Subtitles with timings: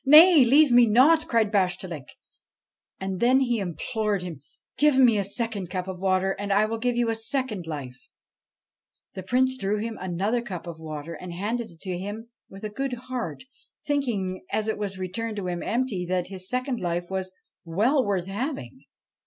[0.19, 2.07] 'Nay, leave me not!' cried Bashtchelik,
[2.99, 4.41] and then he implored him:'
[4.79, 8.09] Give me a second cup of water, and I will give you a second life.'
[9.13, 12.29] 107 BASHTCHELIK The Prince drew him another cup of water and handed it to him
[12.49, 13.43] with a good heart,
[13.85, 17.31] thinking, as it was returned to him empty, that a second life was
[17.63, 18.85] well worth having.